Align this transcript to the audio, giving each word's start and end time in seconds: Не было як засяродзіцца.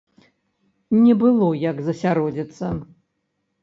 Не 1.03 1.13
было 1.25 1.51
як 1.69 1.77
засяродзіцца. 1.91 2.77